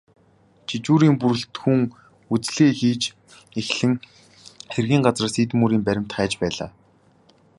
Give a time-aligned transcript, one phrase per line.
[0.69, 1.81] Жижүүрийн бүрэлдэхүүн
[2.33, 3.03] үзлэгээ хийж
[3.59, 3.93] эхлэн
[4.73, 6.69] хэргийн газраас эд мөрийн баримт хайж байлаа.